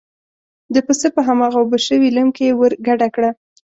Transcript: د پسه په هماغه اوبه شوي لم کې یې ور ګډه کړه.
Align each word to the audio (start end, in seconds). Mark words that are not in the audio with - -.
د 0.73 0.75
پسه 0.87 1.07
په 1.15 1.21
هماغه 1.27 1.57
اوبه 1.61 1.79
شوي 1.87 2.09
لم 2.17 2.27
کې 2.35 2.43
یې 2.47 2.53
ور 2.59 2.73
ګډه 2.87 3.07
کړه. 3.15 3.29